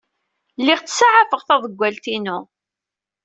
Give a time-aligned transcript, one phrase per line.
[0.61, 2.39] Lliɣ ttsaɛafeɣ taḍewwalt-inu.